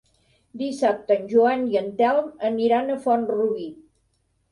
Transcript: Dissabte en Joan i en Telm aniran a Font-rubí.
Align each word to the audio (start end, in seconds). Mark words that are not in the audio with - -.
Dissabte 0.59 1.17
en 1.19 1.27
Joan 1.33 1.65
i 1.73 1.77
en 1.81 1.91
Telm 1.99 2.31
aniran 2.49 2.89
a 2.91 2.97
Font-rubí. 3.05 3.69